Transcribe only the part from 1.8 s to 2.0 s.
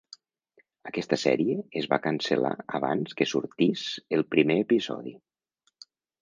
es va